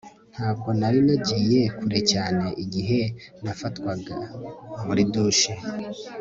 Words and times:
Ntabwo 0.33 0.69
nari 0.79 0.99
nagiye 1.07 1.61
kure 1.77 1.99
cyane 2.11 2.45
igihe 2.63 2.99
nafatwaga 3.43 4.15
muri 4.85 5.01
douche 5.13 5.53